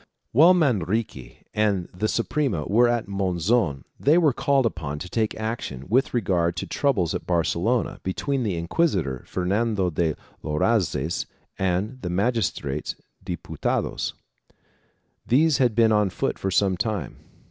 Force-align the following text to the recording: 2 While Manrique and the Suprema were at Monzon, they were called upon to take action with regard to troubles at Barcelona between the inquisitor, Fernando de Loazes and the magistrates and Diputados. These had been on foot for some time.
2 0.31 0.37
While 0.39 0.53
Manrique 0.55 1.45
and 1.53 1.87
the 1.93 2.07
Suprema 2.07 2.65
were 2.65 2.87
at 2.87 3.07
Monzon, 3.07 3.83
they 3.99 4.17
were 4.17 4.33
called 4.33 4.65
upon 4.65 4.97
to 4.97 5.07
take 5.07 5.35
action 5.39 5.85
with 5.89 6.11
regard 6.11 6.55
to 6.55 6.65
troubles 6.65 7.13
at 7.13 7.27
Barcelona 7.27 7.99
between 8.01 8.41
the 8.41 8.55
inquisitor, 8.57 9.23
Fernando 9.27 9.91
de 9.91 10.15
Loazes 10.43 11.27
and 11.59 12.01
the 12.01 12.09
magistrates 12.09 12.93
and 12.95 13.03
Diputados. 13.37 14.13
These 15.27 15.59
had 15.59 15.75
been 15.75 15.91
on 15.91 16.09
foot 16.09 16.39
for 16.39 16.49
some 16.49 16.77
time. 16.77 17.17